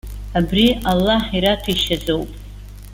Абри 0.37 0.65
Аллаҳ 0.91 1.23
ираҭәеишьаз 1.35 2.05
ауп. 2.13 2.29